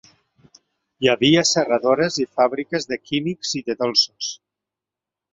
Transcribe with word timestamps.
Hi 1.01 1.09
havia 1.11 1.43
serradores 1.49 2.17
i 2.23 2.25
fàbriques 2.39 2.87
de 2.93 2.99
químics 3.11 3.51
i 3.61 3.61
de 3.69 3.75
dolços. 3.83 4.31